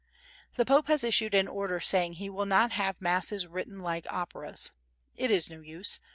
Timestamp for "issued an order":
1.03-1.79